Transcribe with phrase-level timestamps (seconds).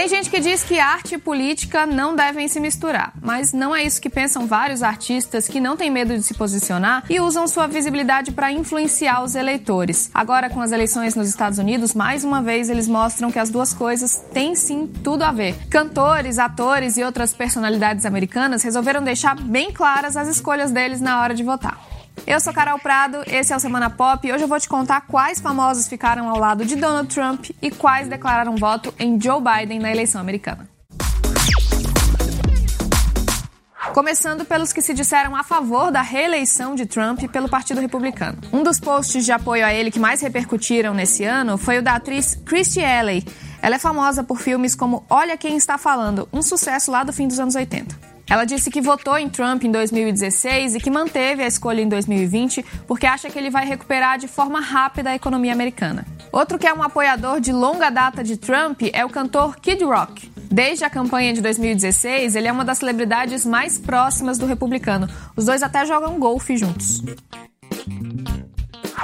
[0.00, 3.84] Tem gente que diz que arte e política não devem se misturar, mas não é
[3.84, 7.66] isso que pensam vários artistas que não têm medo de se posicionar e usam sua
[7.66, 10.10] visibilidade para influenciar os eleitores.
[10.14, 13.74] Agora, com as eleições nos Estados Unidos, mais uma vez eles mostram que as duas
[13.74, 15.54] coisas têm sim tudo a ver.
[15.68, 21.34] Cantores, atores e outras personalidades americanas resolveram deixar bem claras as escolhas deles na hora
[21.34, 21.78] de votar.
[22.26, 25.02] Eu sou Carol Prado, esse é o Semana Pop e hoje eu vou te contar
[25.02, 29.78] quais famosos ficaram ao lado de Donald Trump e quais declararam voto em Joe Biden
[29.78, 30.68] na eleição americana.
[33.92, 38.38] Começando pelos que se disseram a favor da reeleição de Trump pelo Partido Republicano.
[38.52, 41.96] Um dos posts de apoio a ele que mais repercutiram nesse ano foi o da
[41.96, 43.24] atriz Christy Alley.
[43.60, 47.26] Ela é famosa por filmes como Olha Quem Está Falando, um sucesso lá do fim
[47.26, 48.09] dos anos 80.
[48.30, 52.64] Ela disse que votou em Trump em 2016 e que manteve a escolha em 2020
[52.86, 56.06] porque acha que ele vai recuperar de forma rápida a economia americana.
[56.30, 60.30] Outro que é um apoiador de longa data de Trump é o cantor Kid Rock.
[60.48, 65.08] Desde a campanha de 2016, ele é uma das celebridades mais próximas do republicano.
[65.36, 67.02] Os dois até jogam golfe juntos.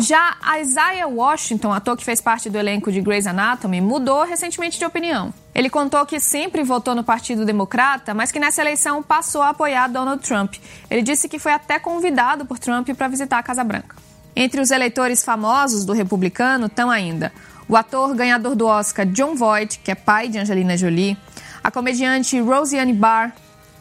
[0.00, 4.84] Já Isaiah Washington, ator que fez parte do elenco de Grey's Anatomy, mudou recentemente de
[4.86, 5.32] opinião.
[5.54, 9.88] Ele contou que sempre votou no Partido Democrata, mas que nessa eleição passou a apoiar
[9.88, 10.54] Donald Trump.
[10.90, 13.94] Ele disse que foi até convidado por Trump para visitar a Casa Branca.
[14.34, 17.30] Entre os eleitores famosos do republicano estão ainda
[17.68, 21.16] o ator ganhador do Oscar John Voight, que é pai de Angelina Jolie,
[21.62, 23.32] a comediante Roseanne Barr,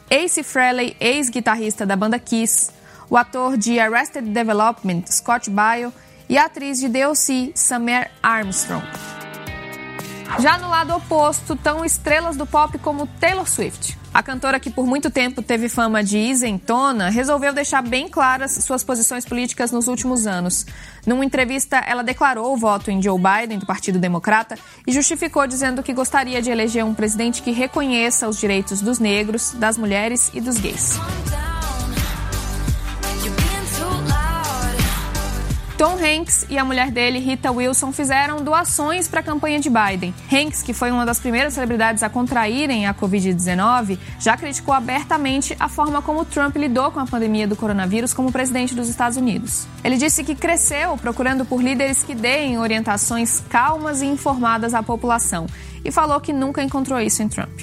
[0.10, 2.72] Ace Frehley, ex-guitarrista da banda Kiss,
[3.10, 5.94] o ator de Arrested Development Scott Baio
[6.30, 8.86] e a atriz de DLC Summer Armstrong.
[10.38, 13.98] Já no lado oposto estão estrelas do pop como Taylor Swift.
[14.14, 18.84] A cantora, que por muito tempo teve fama de isentona, resolveu deixar bem claras suas
[18.84, 20.66] posições políticas nos últimos anos.
[21.06, 25.84] Numa entrevista, ela declarou o voto em Joe Biden, do Partido Democrata, e justificou dizendo
[25.84, 30.42] que gostaria de eleger um presidente que reconheça os direitos dos negros, das mulheres e
[30.42, 31.00] dos gays.
[35.80, 40.14] Tom Hanks e a mulher dele, Rita Wilson, fizeram doações para a campanha de Biden.
[40.30, 45.70] Hanks, que foi uma das primeiras celebridades a contraírem a Covid-19, já criticou abertamente a
[45.70, 49.66] forma como Trump lidou com a pandemia do coronavírus como presidente dos Estados Unidos.
[49.82, 55.48] Ele disse que cresceu procurando por líderes que deem orientações calmas e informadas à população
[55.86, 57.58] e falou que nunca encontrou isso em Trump.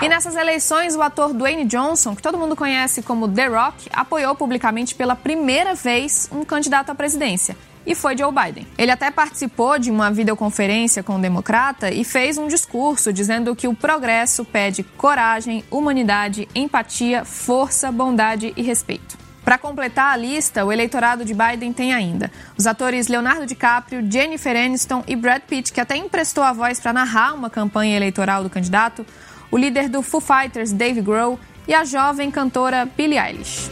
[0.00, 4.32] E nessas eleições, o ator Dwayne Johnson, que todo mundo conhece como The Rock, apoiou
[4.36, 7.56] publicamente pela primeira vez um candidato à presidência.
[7.84, 8.64] E foi Joe Biden.
[8.78, 13.66] Ele até participou de uma videoconferência com o democrata e fez um discurso dizendo que
[13.66, 19.18] o progresso pede coragem, humanidade, empatia, força, bondade e respeito.
[19.44, 24.54] Para completar a lista, o eleitorado de Biden tem ainda os atores Leonardo DiCaprio, Jennifer
[24.54, 28.50] Aniston e Brad Pitt, que até emprestou a voz para narrar uma campanha eleitoral do
[28.50, 29.06] candidato,
[29.50, 33.70] o líder do Foo Fighters, Dave Grohl, e a jovem cantora Billie Eilish.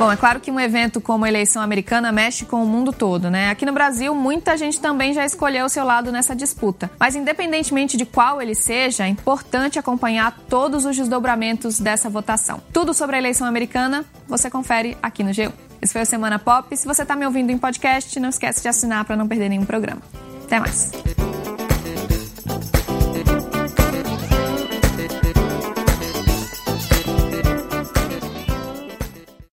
[0.00, 3.28] Bom, é claro que um evento como a eleição americana mexe com o mundo todo,
[3.28, 3.50] né?
[3.50, 6.90] Aqui no Brasil, muita gente também já escolheu o seu lado nessa disputa.
[6.98, 12.62] Mas independentemente de qual ele seja, é importante acompanhar todos os desdobramentos dessa votação.
[12.72, 15.52] Tudo sobre a eleição americana você confere aqui no G1.
[15.82, 16.74] Esse foi o Semana Pop.
[16.74, 19.66] Se você está me ouvindo em podcast, não esquece de assinar para não perder nenhum
[19.66, 20.00] programa.
[20.46, 20.92] Até mais.